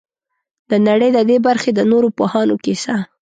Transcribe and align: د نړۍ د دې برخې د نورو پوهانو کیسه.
د 0.69 0.71
نړۍ 0.87 1.09
د 1.13 1.19
دې 1.29 1.37
برخې 1.47 1.71
د 1.73 1.79
نورو 1.91 2.07
پوهانو 2.17 2.55
کیسه. 2.65 2.95